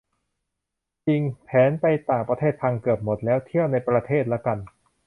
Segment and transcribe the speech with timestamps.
[1.07, 4.57] จริง แผนไปต่างประเทศพังเกือบหมดแล้ว เที่ยวในประเทศละกัน